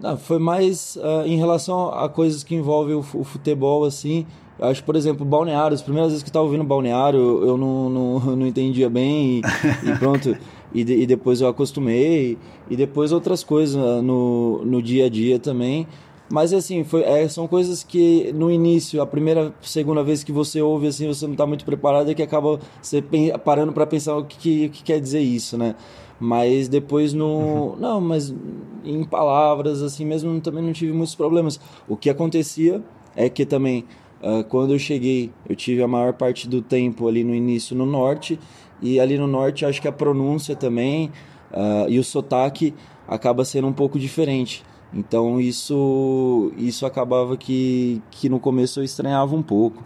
não, 0.00 0.16
foi 0.16 0.38
mais 0.38 0.96
uh, 0.96 1.26
em 1.26 1.36
relação 1.36 1.88
a 1.88 2.08
coisas 2.08 2.44
que 2.44 2.54
envolvem 2.54 2.94
o, 2.94 3.00
o 3.00 3.24
futebol, 3.24 3.84
assim. 3.84 4.26
Eu 4.58 4.66
acho, 4.66 4.82
por 4.82 4.96
exemplo, 4.96 5.24
balneário. 5.24 5.74
As 5.74 5.82
primeiras 5.82 6.12
vezes 6.12 6.22
que 6.22 6.28
eu 6.28 6.30
estava 6.30 6.44
ouvindo 6.44 6.64
balneário, 6.64 7.18
eu 7.18 7.56
não, 7.56 7.88
não, 7.88 8.18
não 8.36 8.46
entendia 8.46 8.88
bem 8.88 9.38
e, 9.38 9.88
e 9.88 9.98
pronto. 9.98 10.36
e, 10.74 10.84
de, 10.84 10.94
e, 10.94 11.06
depois 11.06 11.40
eu 11.40 11.48
acostumei. 11.48 12.38
E 12.68 12.76
depois 12.76 13.12
outras 13.12 13.44
coisas 13.44 13.76
no, 14.02 14.64
no 14.64 14.82
dia 14.82 15.06
a 15.06 15.08
dia 15.08 15.38
também. 15.38 15.86
Mas 16.30 16.52
assim, 16.52 16.84
foi, 16.84 17.02
é, 17.02 17.26
são 17.26 17.48
coisas 17.48 17.82
que 17.82 18.32
no 18.34 18.50
início, 18.50 19.00
a 19.00 19.06
primeira, 19.06 19.52
segunda 19.62 20.02
vez 20.02 20.22
que 20.22 20.30
você 20.30 20.60
ouve, 20.60 20.88
assim, 20.88 21.06
você 21.06 21.26
não 21.26 21.32
está 21.32 21.46
muito 21.46 21.64
preparado 21.64 22.10
e 22.10 22.14
que 22.14 22.22
acaba 22.22 22.60
você 22.82 23.02
parando 23.44 23.72
para 23.72 23.86
pensar 23.86 24.16
o 24.16 24.24
que, 24.24 24.36
que, 24.36 24.68
que 24.68 24.82
quer 24.82 25.00
dizer 25.00 25.20
isso, 25.20 25.56
né? 25.56 25.74
Mas 26.20 26.68
depois 26.68 27.12
no. 27.12 27.26
Uhum. 27.26 27.76
Não, 27.76 28.00
mas 28.00 28.34
em 28.84 29.04
palavras, 29.04 29.82
assim 29.82 30.04
mesmo, 30.04 30.40
também 30.40 30.62
não 30.62 30.72
tive 30.72 30.92
muitos 30.92 31.14
problemas. 31.14 31.60
O 31.88 31.96
que 31.96 32.10
acontecia 32.10 32.82
é 33.16 33.28
que 33.28 33.46
também, 33.46 33.84
uh, 34.22 34.44
quando 34.44 34.72
eu 34.72 34.78
cheguei, 34.78 35.30
eu 35.48 35.56
tive 35.56 35.82
a 35.82 35.88
maior 35.88 36.12
parte 36.12 36.48
do 36.48 36.60
tempo 36.60 37.08
ali 37.08 37.24
no 37.24 37.34
início 37.34 37.74
no 37.76 37.86
norte, 37.86 38.38
e 38.82 39.00
ali 39.00 39.16
no 39.16 39.26
norte 39.26 39.64
acho 39.64 39.80
que 39.80 39.88
a 39.88 39.92
pronúncia 39.92 40.54
também 40.54 41.10
uh, 41.52 41.88
e 41.88 41.98
o 41.98 42.04
sotaque 42.04 42.74
acaba 43.06 43.44
sendo 43.44 43.66
um 43.68 43.72
pouco 43.72 43.98
diferente. 43.98 44.64
Então 44.92 45.40
isso 45.40 46.52
isso 46.56 46.86
acabava 46.86 47.36
que, 47.36 48.02
que 48.10 48.28
no 48.28 48.40
começo 48.40 48.80
eu 48.80 48.84
estranhava 48.84 49.34
um 49.34 49.42
pouco. 49.42 49.84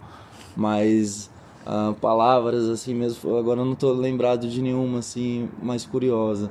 Mas 0.55 1.29
uh, 1.65 1.93
palavras 1.95 2.69
assim 2.69 2.93
mesmo. 2.93 3.37
Agora 3.37 3.61
eu 3.61 3.65
não 3.65 3.73
estou 3.73 3.93
lembrado 3.93 4.47
de 4.47 4.61
nenhuma 4.61 4.99
assim 4.99 5.49
mais 5.61 5.85
curiosa. 5.85 6.49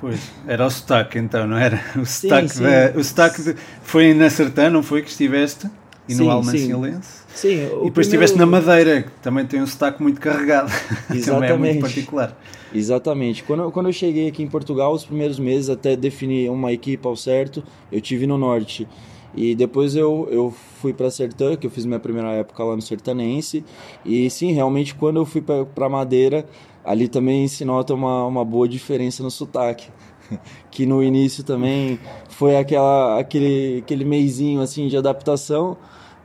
Pois, 0.00 0.30
era 0.46 0.64
o 0.64 0.70
sotaque 0.70 1.18
então, 1.18 1.46
não 1.46 1.56
era? 1.58 1.80
O 1.96 2.06
sotaque, 2.06 2.48
sim, 2.48 2.64
sim. 2.64 2.98
o 2.98 3.02
sotaque 3.02 3.42
de, 3.42 3.56
foi 3.82 4.14
na 4.14 4.30
Sertã, 4.30 4.70
não 4.70 4.82
foi 4.82 5.02
que 5.02 5.10
estiveste? 5.10 5.68
E 6.08 6.14
sim, 6.14 6.22
no 6.22 6.30
Almancialense? 6.30 7.22
Sim, 7.38 7.50
e 7.50 7.54
depois 7.54 7.80
primeiro... 7.80 8.00
estiveste 8.00 8.36
na 8.36 8.46
Madeira, 8.46 9.02
que 9.02 9.10
também 9.22 9.46
tem 9.46 9.62
um 9.62 9.66
sotaque 9.66 10.02
muito 10.02 10.20
carregado. 10.20 10.72
Exatamente. 11.08 11.24
também 11.52 11.70
é 11.70 11.72
muito 11.74 11.80
particular. 11.82 12.36
Exatamente. 12.74 13.44
Quando, 13.44 13.70
quando 13.70 13.88
eu 13.88 13.92
cheguei 13.92 14.26
aqui 14.26 14.42
em 14.42 14.48
Portugal, 14.48 14.92
os 14.92 15.04
primeiros 15.04 15.38
meses, 15.38 15.70
até 15.70 15.94
definir 15.94 16.50
uma 16.50 16.72
equipe 16.72 17.06
ao 17.06 17.14
certo, 17.14 17.62
eu 17.92 18.00
tive 18.00 18.26
no 18.26 18.36
Norte. 18.36 18.88
E 19.36 19.54
depois 19.54 19.94
eu, 19.94 20.26
eu 20.32 20.52
fui 20.80 20.92
para 20.92 21.12
Sertã, 21.12 21.54
que 21.54 21.64
eu 21.64 21.70
fiz 21.70 21.86
minha 21.86 22.00
primeira 22.00 22.32
época 22.32 22.64
lá 22.64 22.74
no 22.74 22.82
Sertanense. 22.82 23.64
E 24.04 24.28
sim, 24.30 24.50
realmente, 24.50 24.96
quando 24.96 25.18
eu 25.18 25.24
fui 25.24 25.40
para 25.40 25.88
Madeira, 25.88 26.44
ali 26.84 27.06
também 27.06 27.46
se 27.46 27.64
nota 27.64 27.94
uma, 27.94 28.26
uma 28.26 28.44
boa 28.44 28.68
diferença 28.68 29.22
no 29.22 29.30
sotaque. 29.30 29.88
que 30.72 30.84
no 30.84 31.04
início 31.04 31.44
também 31.44 32.00
foi 32.30 32.56
aquela, 32.56 33.20
aquele, 33.20 33.78
aquele 33.78 34.04
meizinho 34.04 34.60
assim 34.60 34.88
de 34.88 34.96
adaptação, 34.96 35.76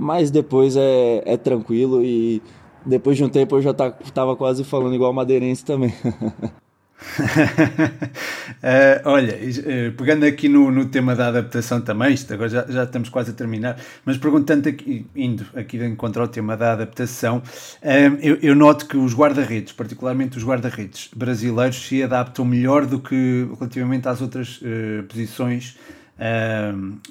mas 0.03 0.29
depois 0.29 0.75
é, 0.75 1.23
é 1.25 1.37
tranquilo 1.37 2.03
e 2.03 2.41
depois 2.85 3.15
de 3.15 3.23
um 3.23 3.29
tempo 3.29 3.55
eu 3.55 3.61
já 3.61 3.73
tá, 3.73 3.89
tava 4.13 4.35
quase 4.35 4.65
falando 4.65 4.93
igual 4.93 5.13
madeirense 5.13 5.63
também. 5.63 5.93
uh, 6.03 6.19
olha, 9.05 9.33
uh, 9.35 9.93
pegando 9.93 10.25
aqui 10.25 10.49
no, 10.49 10.69
no 10.69 10.85
tema 10.85 11.15
da 11.15 11.29
adaptação 11.29 11.79
também, 11.79 12.13
isto 12.13 12.33
agora 12.33 12.49
já, 12.49 12.65
já 12.67 12.83
estamos 12.83 13.07
quase 13.07 13.31
a 13.31 13.33
terminar, 13.33 13.77
mas 14.03 14.17
perguntando 14.17 14.67
aqui, 14.67 15.05
indo 15.15 15.45
aqui 15.55 15.77
de 15.77 15.85
encontro 15.85 16.21
ao 16.21 16.27
tema 16.27 16.57
da 16.57 16.73
adaptação, 16.73 17.37
uh, 17.37 18.17
eu, 18.21 18.37
eu, 18.41 18.53
noto 18.55 18.85
que 18.85 18.97
os 18.97 19.15
guarda-redes, 19.15 19.71
particularmente 19.71 20.37
os 20.37 20.43
guarda-redes 20.43 21.09
brasileiros, 21.15 21.87
se 21.87 22.03
adaptam 22.03 22.43
melhor 22.43 22.85
do 22.85 22.99
que 22.99 23.47
relativamente 23.57 24.09
às 24.09 24.21
outras 24.21 24.59
posições 25.07 25.77
Uh, 25.77 26.02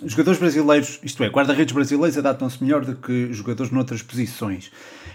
jogadores 0.04 0.38
brasileiros, 0.38 1.00
isto 1.02 1.22
é, 1.24 1.28
guarda-redes 1.28 1.74
brasileiros 1.74 2.16
adaptam-se 2.16 2.62
melhor 2.62 2.84
do 2.84 2.96
que 2.96 3.32
jogadores 3.32 3.72
noutras 3.72 4.02
posições. 4.02 4.70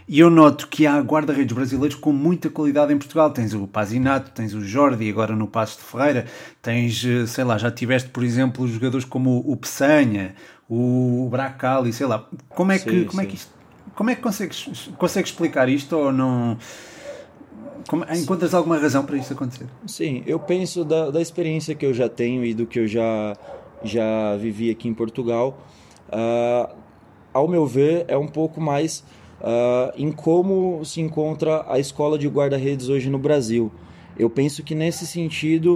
E 0.08 0.20
eu 0.20 0.30
noto 0.30 0.70
que 0.70 0.88
há 0.88 1.00
guarda-redes 1.02 1.54
brasileiros 1.54 1.98
com 1.98 2.14
muita 2.14 2.50
qualidade 2.50 2.94
em 2.94 2.98
Portugal. 2.98 3.30
Tens 3.30 3.54
o 3.54 3.68
Pazinato, 3.68 4.32
tens 4.32 4.54
o 4.54 4.62
Jordi, 4.62 5.10
agora 5.10 5.36
no 5.36 5.48
Passo 5.48 5.80
de 5.80 5.84
Ferreira. 5.84 6.26
Tens, 6.62 7.04
eh, 7.04 7.26
sei 7.28 7.44
lá, 7.44 7.58
já 7.58 7.70
tiveste, 7.70 8.10
por 8.10 8.24
exemplo, 8.24 8.66
jogadores 8.70 9.06
como 9.06 9.44
o 9.46 9.58
Peçanha, 9.58 10.34
o 10.70 11.28
Bracali, 11.30 11.92
sei 11.92 12.08
lá. 12.08 12.26
Como 12.50 12.72
é 12.72 12.80
que, 12.80 12.90
sim, 12.90 13.04
como 13.04 13.22
sim. 13.22 13.28
é 13.28 13.30
que 13.30 13.36
isto, 13.36 13.52
como 13.96 14.10
é 14.10 14.16
que 14.16 14.22
consegues, 14.22 14.90
consegues 14.98 15.32
explicar 15.32 15.68
isto 15.68 15.98
ou 15.98 16.14
não? 16.14 16.58
Como, 17.90 18.06
encontras 18.14 18.54
alguma 18.54 18.78
razão 18.78 19.06
para 19.06 19.18
isso 19.18 19.34
acontecer? 19.34 19.66
Sim, 19.86 20.24
eu 20.26 20.40
penso 20.40 20.86
da, 20.86 21.10
da 21.10 21.22
experiência 21.22 21.76
que 21.76 21.86
eu 21.86 21.94
já 21.94 22.08
tenho 22.08 22.46
e 22.46 22.54
do 22.54 22.66
que 22.66 22.80
eu 22.80 22.88
já 22.88 23.36
já 23.84 24.36
vivi 24.38 24.70
aqui 24.70 24.88
em 24.88 24.94
Portugal, 24.94 25.58
uh, 26.10 26.76
ao 27.34 27.48
meu 27.48 27.66
ver, 27.66 28.06
é 28.08 28.18
um 28.18 28.28
pouco 28.28 28.60
mais 28.60 29.04
uh, 29.42 29.94
em 29.96 30.12
como 30.12 30.84
se 30.84 31.02
encontra 31.02 31.66
a 31.68 31.80
escola 31.80 32.18
de 32.18 32.28
guarda-redes 32.28 32.90
hoje 32.90 33.10
no 33.10 33.20
Brasil. 33.20 33.72
Eu 34.18 34.30
penso 34.30 34.64
que 34.64 34.74
nesse 34.74 35.06
sentido 35.06 35.76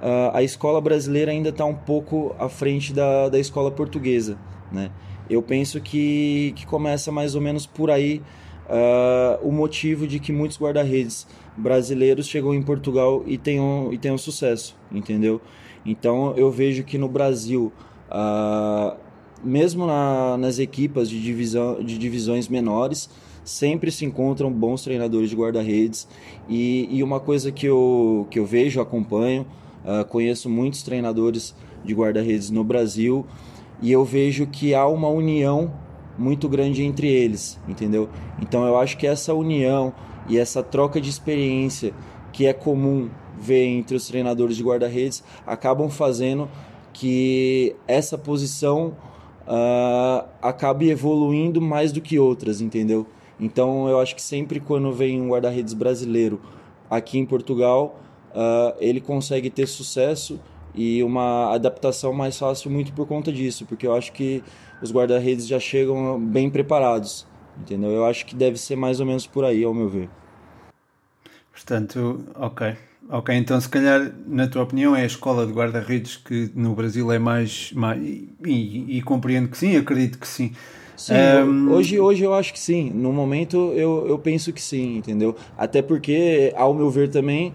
uh, 0.00 0.30
a 0.32 0.42
escola 0.42 0.80
brasileira 0.80 1.32
ainda 1.32 1.48
está 1.48 1.64
um 1.64 1.74
pouco 1.74 2.34
à 2.38 2.48
frente 2.48 2.92
da, 2.92 3.28
da 3.28 3.38
escola 3.38 3.70
portuguesa. 3.70 4.38
Né? 4.70 4.90
Eu 5.28 5.42
penso 5.42 5.80
que, 5.80 6.52
que 6.56 6.66
começa 6.66 7.10
mais 7.10 7.34
ou 7.34 7.40
menos 7.40 7.66
por 7.66 7.90
aí 7.90 8.22
uh, 8.66 9.46
o 9.46 9.52
motivo 9.52 10.06
de 10.06 10.18
que 10.18 10.32
muitos 10.32 10.58
guarda-redes 10.58 11.26
brasileiros 11.56 12.26
chegam 12.26 12.54
em 12.54 12.62
Portugal 12.62 13.22
e 13.26 13.36
tenham, 13.36 13.92
e 13.92 13.98
tenham 13.98 14.16
sucesso, 14.16 14.76
entendeu? 14.90 15.40
Então 15.84 16.34
eu 16.36 16.50
vejo 16.50 16.84
que 16.84 16.98
no 16.98 17.08
Brasil, 17.08 17.72
uh, 18.10 18.96
mesmo 19.42 19.86
na, 19.86 20.36
nas 20.36 20.58
equipas 20.58 21.08
de, 21.08 21.20
divisão, 21.20 21.82
de 21.82 21.98
divisões 21.98 22.48
menores, 22.48 23.08
sempre 23.44 23.90
se 23.90 24.04
encontram 24.04 24.52
bons 24.52 24.82
treinadores 24.82 25.30
de 25.30 25.36
guarda-redes. 25.36 26.06
E, 26.48 26.88
e, 26.90 27.02
uma 27.02 27.18
coisa 27.18 27.50
que 27.50 27.66
eu, 27.66 28.26
que 28.30 28.38
eu 28.38 28.44
vejo, 28.44 28.80
acompanho, 28.80 29.46
uh, 29.84 30.04
conheço 30.06 30.48
muitos 30.48 30.82
treinadores 30.82 31.54
de 31.84 31.94
guarda-redes 31.94 32.50
no 32.50 32.62
Brasil 32.62 33.26
e 33.82 33.90
eu 33.90 34.04
vejo 34.04 34.46
que 34.46 34.74
há 34.74 34.86
uma 34.86 35.08
união 35.08 35.72
muito 36.18 36.48
grande 36.48 36.82
entre 36.82 37.08
eles, 37.08 37.58
entendeu? 37.66 38.10
Então 38.40 38.66
eu 38.66 38.78
acho 38.78 38.98
que 38.98 39.06
essa 39.06 39.32
união 39.32 39.92
e 40.28 40.38
essa 40.38 40.62
troca 40.62 41.00
de 41.00 41.08
experiência 41.08 41.94
que 42.32 42.46
é 42.46 42.52
comum 42.52 43.10
vê 43.38 43.64
entre 43.64 43.96
os 43.96 44.06
treinadores 44.06 44.56
de 44.56 44.62
guarda-redes 44.62 45.24
acabam 45.46 45.88
fazendo 45.88 46.48
que 46.92 47.74
essa 47.86 48.18
posição 48.18 48.96
uh, 49.46 50.28
acabe 50.42 50.90
evoluindo 50.90 51.60
mais 51.60 51.92
do 51.92 52.00
que 52.00 52.18
outras, 52.18 52.60
entendeu? 52.60 53.06
Então 53.38 53.88
eu 53.88 53.98
acho 53.98 54.14
que 54.14 54.22
sempre 54.22 54.60
quando 54.60 54.92
vem 54.92 55.20
um 55.20 55.28
guarda-redes 55.28 55.72
brasileiro 55.72 56.40
aqui 56.90 57.18
em 57.18 57.24
Portugal, 57.24 57.98
uh, 58.30 58.76
ele 58.78 59.00
consegue 59.00 59.48
ter 59.48 59.66
sucesso 59.66 60.38
e 60.74 61.02
uma 61.02 61.52
adaptação 61.52 62.12
mais 62.12 62.38
fácil 62.38 62.70
muito 62.70 62.92
por 62.92 63.06
conta 63.06 63.32
disso, 63.32 63.64
porque 63.66 63.86
eu 63.86 63.94
acho 63.94 64.12
que 64.12 64.42
os 64.82 64.92
guarda-redes 64.92 65.46
já 65.46 65.58
chegam 65.58 66.20
bem 66.20 66.50
preparados, 66.50 67.26
entendeu? 67.58 67.90
Eu 67.90 68.04
acho 68.04 68.24
que 68.26 68.34
deve 68.34 68.56
ser 68.56 68.76
mais 68.76 69.00
ou 69.00 69.06
menos 69.06 69.26
por 69.26 69.44
aí, 69.44 69.64
ao 69.64 69.74
meu 69.74 69.88
ver. 69.88 70.08
Portanto, 71.64 72.24
ok. 72.34 72.74
Ok, 73.12 73.34
então 73.34 73.60
se 73.60 73.68
calhar, 73.68 74.12
na 74.26 74.46
tua 74.46 74.62
opinião, 74.62 74.94
é 74.94 75.02
a 75.02 75.06
escola 75.06 75.44
de 75.44 75.52
guarda-redes 75.52 76.16
que 76.16 76.50
no 76.54 76.74
Brasil 76.74 77.10
é 77.10 77.18
mais. 77.18 77.72
mais 77.72 78.00
e, 78.00 78.32
e, 78.46 78.98
e, 78.98 79.02
compreendo 79.02 79.48
que 79.48 79.58
sim, 79.58 79.76
acredito 79.76 80.18
que 80.18 80.28
sim. 80.28 80.52
Sim, 80.96 81.14
um... 81.44 81.72
hoje, 81.72 81.98
hoje 81.98 82.22
eu 82.22 82.32
acho 82.32 82.52
que 82.52 82.60
sim. 82.60 82.90
No 82.90 83.12
momento 83.12 83.72
eu, 83.74 84.06
eu 84.06 84.18
penso 84.18 84.52
que 84.52 84.62
sim, 84.62 84.98
entendeu? 84.98 85.34
Até 85.58 85.82
porque, 85.82 86.52
ao 86.56 86.72
meu 86.72 86.88
ver 86.88 87.08
também, 87.08 87.52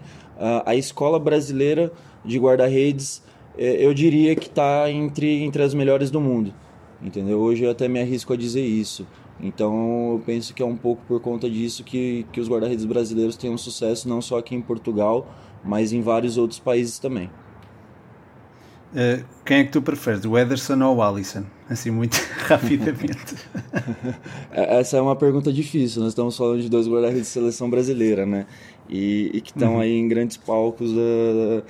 a, 0.64 0.74
escola 0.74 1.18
brasileira 1.18 1.90
de 2.24 2.38
guarda-redes, 2.38 3.22
é, 3.56 3.84
eu 3.84 3.94
diria 3.94 4.36
que 4.36 4.46
está 4.46 4.90
entre, 4.90 5.42
entre 5.42 5.62
as 5.62 5.72
melhores 5.72 6.10
do 6.10 6.20
mundo, 6.20 6.52
entendeu? 7.00 7.38
Hoje 7.38 7.64
eu 7.64 7.70
até 7.70 7.88
me 7.88 8.00
arrisco 8.00 8.32
a 8.32 8.36
dizer 8.36 8.64
isso. 8.64 9.06
Então 9.40 10.12
eu 10.12 10.22
penso 10.24 10.54
que 10.54 10.62
é 10.62 10.66
um 10.66 10.76
pouco 10.76 11.02
por 11.06 11.20
conta 11.20 11.48
disso 11.48 11.84
que, 11.84 12.26
que 12.32 12.40
os 12.40 12.48
guarda-redes 12.48 12.84
brasileiros 12.84 13.36
têm 13.36 13.50
um 13.50 13.58
sucesso 13.58 14.08
não 14.08 14.22
só 14.22 14.38
aqui 14.38 14.54
em 14.54 14.62
Portugal, 14.62 15.26
mas 15.64 15.92
em 15.92 16.00
vários 16.00 16.38
outros 16.38 16.58
países 16.58 16.98
também. 16.98 17.30
Uh, 18.92 19.22
quem 19.44 19.58
é 19.58 19.64
que 19.64 19.72
tu 19.72 19.82
preferes, 19.82 20.24
o 20.24 20.38
Ederson 20.38 20.82
ou 20.82 20.96
o 20.96 21.02
Alisson? 21.02 21.44
Assim, 21.68 21.90
muito 21.90 22.16
rapidamente. 22.46 23.34
É, 24.50 24.78
essa 24.78 24.96
é 24.96 25.00
uma 25.00 25.16
pergunta 25.16 25.52
difícil. 25.52 26.00
Nós 26.00 26.12
estamos 26.12 26.36
falando 26.36 26.62
de 26.62 26.68
dois 26.70 26.88
guarda-redes 26.88 27.24
de 27.24 27.28
seleção 27.28 27.68
brasileira, 27.68 28.24
né? 28.24 28.46
E, 28.88 29.30
e 29.34 29.40
que 29.40 29.50
estão 29.50 29.74
uhum. 29.74 29.80
aí 29.80 29.92
em 29.92 30.08
grandes 30.08 30.36
palcos 30.36 30.92
da, 30.92 31.62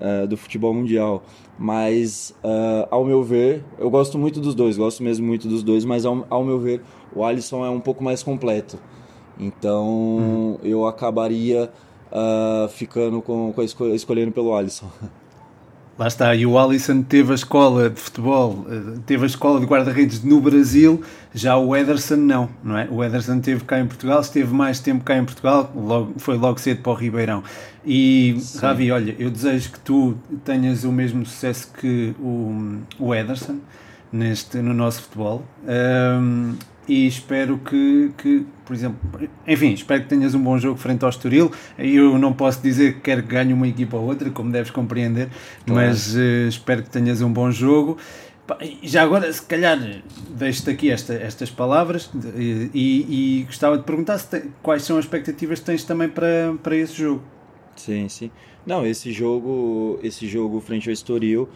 uh, 0.00 0.26
do 0.26 0.36
futebol 0.36 0.72
mundial. 0.72 1.22
Mas, 1.58 2.34
uh, 2.42 2.86
ao 2.90 3.04
meu 3.04 3.22
ver, 3.22 3.64
eu 3.78 3.90
gosto 3.90 4.18
muito 4.18 4.40
dos 4.40 4.54
dois, 4.54 4.76
gosto 4.76 5.02
mesmo 5.02 5.26
muito 5.26 5.48
dos 5.48 5.62
dois, 5.62 5.84
mas 5.84 6.04
ao, 6.04 6.26
ao 6.28 6.44
meu 6.44 6.58
ver, 6.58 6.82
o 7.14 7.24
Alisson 7.24 7.64
é 7.64 7.70
um 7.70 7.80
pouco 7.80 8.02
mais 8.02 8.22
completo. 8.22 8.78
Então, 9.38 9.86
uhum. 9.86 10.58
eu 10.62 10.86
acabaria 10.86 11.70
uh, 12.10 12.68
ficando 12.68 13.22
com, 13.22 13.52
com 13.52 13.62
escolhendo 13.62 14.32
pelo 14.32 14.54
Alisson. 14.54 14.90
Lá 16.02 16.08
está, 16.08 16.34
e 16.34 16.44
o 16.44 16.58
Alisson 16.58 17.00
teve 17.00 17.30
a 17.30 17.34
escola 17.36 17.88
de 17.88 18.00
futebol, 18.00 18.66
eh, 18.68 18.98
teve 19.06 19.22
a 19.22 19.26
escola 19.26 19.60
de 19.60 19.66
guarda-redes 19.66 20.24
no 20.24 20.40
Brasil, 20.40 21.00
já 21.32 21.56
o 21.56 21.76
Ederson 21.76 22.16
não, 22.16 22.48
não 22.60 22.76
é? 22.76 22.88
O 22.90 23.04
Ederson 23.04 23.38
teve 23.38 23.62
cá 23.62 23.78
em 23.78 23.86
Portugal, 23.86 24.20
esteve 24.20 24.52
mais 24.52 24.80
tempo 24.80 25.04
cá 25.04 25.16
em 25.16 25.24
Portugal, 25.24 25.72
logo, 25.76 26.14
foi 26.16 26.36
logo 26.36 26.58
cedo 26.58 26.82
para 26.82 26.90
o 26.90 26.94
Ribeirão. 26.96 27.44
E, 27.86 28.36
Sim. 28.40 28.58
Ravi, 28.58 28.90
olha, 28.90 29.14
eu 29.16 29.30
desejo 29.30 29.70
que 29.70 29.78
tu 29.78 30.16
tenhas 30.44 30.82
o 30.82 30.90
mesmo 30.90 31.24
sucesso 31.24 31.72
que 31.72 32.12
o, 32.18 32.80
o 32.98 33.14
Ederson 33.14 33.60
neste, 34.12 34.56
no 34.56 34.74
nosso 34.74 35.02
futebol. 35.02 35.44
Um, 35.64 36.56
e 36.88 37.06
espero 37.06 37.58
que, 37.58 38.12
que, 38.18 38.44
por 38.64 38.74
exemplo, 38.74 38.98
enfim, 39.46 39.72
espero 39.72 40.02
que 40.02 40.08
tenhas 40.08 40.34
um 40.34 40.42
bom 40.42 40.58
jogo 40.58 40.76
frente 40.76 41.04
ao 41.04 41.10
Estoril. 41.10 41.50
Eu 41.78 42.18
não 42.18 42.32
posso 42.32 42.60
dizer 42.60 42.94
que 42.94 43.00
quero 43.00 43.22
que 43.22 43.28
ganhe 43.28 43.52
uma 43.52 43.68
equipa 43.68 43.96
ou 43.96 44.06
outra, 44.06 44.30
como 44.30 44.50
deves 44.50 44.70
compreender, 44.70 45.28
claro. 45.66 45.88
mas 45.88 46.14
uh, 46.14 46.48
espero 46.48 46.82
que 46.82 46.90
tenhas 46.90 47.22
um 47.22 47.32
bom 47.32 47.50
jogo. 47.50 47.96
Já 48.82 49.02
agora, 49.02 49.32
se 49.32 49.40
calhar, 49.42 49.78
deixo-te 50.30 50.70
aqui 50.70 50.90
esta, 50.90 51.14
estas 51.14 51.50
palavras 51.50 52.10
e, 52.36 52.70
e, 52.74 53.40
e, 53.40 53.42
gostava 53.44 53.78
de 53.78 53.84
perguntar 53.84 54.18
te, 54.18 54.42
quais 54.62 54.82
são 54.82 54.98
as 54.98 55.04
expectativas 55.04 55.60
que 55.60 55.66
tens 55.66 55.84
também 55.84 56.08
para, 56.08 56.54
para 56.62 56.76
esse 56.76 56.94
jogo. 56.94 57.22
Sim, 57.76 58.08
sim. 58.08 58.30
Não, 58.66 58.84
esse 58.84 59.12
jogo, 59.12 59.98
esse 60.02 60.26
jogo 60.26 60.60
frente 60.60 60.88
ao 60.88 60.92
Estoril, 60.92 61.48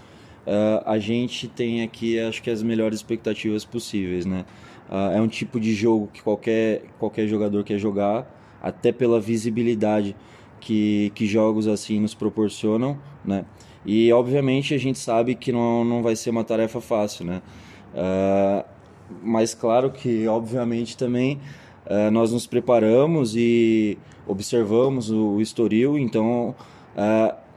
uh, 0.47 0.83
a 0.87 0.99
gente 0.99 1.49
tem 1.49 1.83
aqui, 1.83 2.19
acho 2.19 2.43
que 2.43 2.51
as 2.51 2.63
melhores 2.63 3.01
expectativas 3.01 3.65
possíveis, 3.65 4.25
né? 4.25 4.45
Uh, 4.89 5.17
é 5.17 5.21
um 5.21 5.29
tipo 5.29 5.59
de 5.59 5.75
jogo 5.75 6.09
que 6.13 6.23
qualquer, 6.23 6.85
qualquer 6.99 7.27
jogador 7.27 7.65
quer 7.65 7.79
jogar, 7.79 8.27
até 8.63 8.93
pela 8.93 9.21
visibilidade 9.21 10.15
que, 10.61 11.11
que 11.15 11.27
jogos 11.27 11.67
assim 11.67 12.01
nos 12.01 12.15
proporcionam, 12.15 12.99
né? 13.25 13.45
E 13.85 14.13
obviamente 14.13 14.75
a 14.75 14.79
gente 14.79 14.99
sabe 14.99 15.35
que 15.35 15.53
não, 15.53 15.85
não 15.85 16.03
vai 16.03 16.17
ser 16.17 16.31
uma 16.31 16.45
tarefa 16.45 16.81
fácil, 16.81 17.25
né? 17.25 17.43
Uh, 17.95 18.65
mas 19.23 19.55
claro 19.55 19.91
que, 19.91 20.27
obviamente, 20.27 20.97
também 20.97 21.41
uh, 21.87 22.11
nós 22.11 22.33
nos 22.33 22.47
preparamos 22.47 23.35
e 23.37 23.99
observamos 24.27 25.11
o, 25.11 25.37
o 25.37 25.41
Estoril, 25.41 25.97
então 25.99 26.55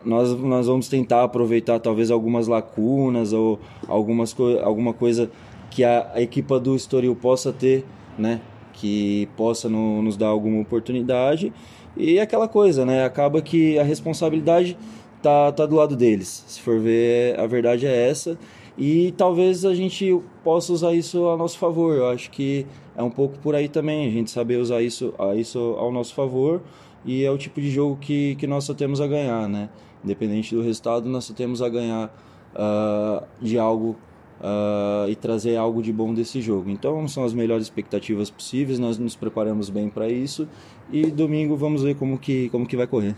nós, 0.03 0.31
nós 0.39 0.67
vamos 0.67 0.87
tentar 0.87 1.23
aproveitar 1.23 1.79
talvez 1.79 2.11
algumas 2.11 2.47
lacunas 2.47 3.33
ou 3.33 3.59
algumas 3.87 4.33
co 4.33 4.59
alguma 4.59 4.93
coisa 4.93 5.31
que 5.69 5.83
a, 5.83 6.11
a 6.13 6.21
equipa 6.21 6.59
do 6.59 6.75
Estoril 6.75 7.15
possa 7.15 7.53
ter, 7.53 7.85
né? 8.17 8.41
Que 8.73 9.27
possa 9.35 9.69
no, 9.69 10.01
nos 10.01 10.17
dar 10.17 10.27
alguma 10.27 10.61
oportunidade. 10.61 11.53
E 11.95 12.19
aquela 12.19 12.47
coisa, 12.47 12.85
né? 12.85 13.03
Acaba 13.03 13.41
que 13.41 13.77
a 13.77 13.83
responsabilidade 13.83 14.77
tá, 15.21 15.51
tá 15.51 15.65
do 15.65 15.75
lado 15.75 15.95
deles. 15.95 16.43
Se 16.47 16.61
for 16.61 16.79
ver, 16.79 17.39
a 17.39 17.45
verdade 17.45 17.85
é 17.85 18.09
essa. 18.09 18.37
E 18.77 19.13
talvez 19.17 19.65
a 19.65 19.75
gente 19.75 20.21
possa 20.43 20.71
usar 20.71 20.93
isso 20.93 21.27
a 21.27 21.35
nosso 21.35 21.57
favor. 21.57 21.95
Eu 21.95 22.07
acho 22.07 22.31
que 22.31 22.65
é 22.95 23.03
um 23.03 23.11
pouco 23.11 23.37
por 23.39 23.53
aí 23.53 23.67
também, 23.67 24.07
a 24.07 24.11
gente 24.11 24.31
saber 24.31 24.57
usar 24.57 24.81
isso, 24.81 25.13
isso 25.35 25.59
ao 25.77 25.91
nosso 25.91 26.13
favor. 26.13 26.61
E 27.05 27.23
é 27.23 27.31
o 27.31 27.37
tipo 27.37 27.59
de 27.59 27.69
jogo 27.69 27.97
que, 27.97 28.35
que 28.35 28.47
nós 28.47 28.63
só 28.63 28.73
temos 28.73 29.01
a 29.01 29.07
ganhar, 29.07 29.47
né? 29.47 29.69
Independente 30.03 30.55
do 30.55 30.61
resultado, 30.61 31.09
nós 31.09 31.25
só 31.25 31.33
temos 31.33 31.61
a 31.61 31.67
ganhar 31.67 32.13
uh, 32.55 33.25
de 33.41 33.57
algo 33.57 33.97
uh, 34.39 35.09
e 35.09 35.15
trazer 35.15 35.55
algo 35.55 35.81
de 35.81 35.91
bom 35.91 36.13
desse 36.13 36.41
jogo. 36.41 36.69
Então 36.69 37.07
são 37.07 37.23
as 37.23 37.33
melhores 37.33 37.65
expectativas 37.65 38.29
possíveis, 38.29 38.79
nós 38.79 38.97
nos 38.97 39.15
preparamos 39.15 39.69
bem 39.69 39.89
para 39.89 40.09
isso 40.09 40.47
e 40.91 41.09
domingo 41.11 41.55
vamos 41.55 41.83
ver 41.83 41.95
como 41.95 42.17
que, 42.17 42.49
como 42.49 42.65
que 42.65 42.75
vai 42.75 42.87
correr. 42.87 43.15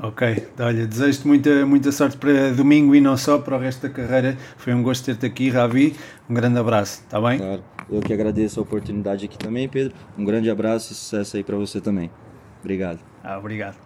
Ok, 0.00 0.46
olha, 0.60 0.86
desejo-te 0.86 1.26
muita, 1.26 1.66
muita 1.66 1.90
sorte 1.90 2.16
para 2.16 2.52
domingo 2.52 2.94
e 2.94 3.00
não 3.00 3.16
só 3.16 3.36
para 3.36 3.56
o 3.56 3.58
resto 3.58 3.82
da 3.82 3.92
carreira. 3.92 4.36
Foi 4.56 4.72
um 4.72 4.80
gosto 4.80 5.04
ter-te 5.04 5.26
aqui, 5.26 5.50
Ravi. 5.50 5.96
Um 6.30 6.34
grande 6.34 6.56
abraço, 6.56 7.02
está 7.02 7.20
bem? 7.20 7.38
Claro, 7.38 7.64
eu 7.90 8.00
que 8.00 8.12
agradeço 8.12 8.60
a 8.60 8.62
oportunidade 8.62 9.24
aqui 9.24 9.36
também, 9.36 9.68
Pedro. 9.68 9.92
Um 10.16 10.24
grande 10.24 10.48
abraço 10.48 10.92
e 10.92 10.94
sucesso 10.94 11.36
aí 11.36 11.42
para 11.42 11.56
você 11.56 11.80
também. 11.80 12.12
Obrigado. 12.60 13.00
Ah, 13.24 13.38
obrigado. 13.38 13.78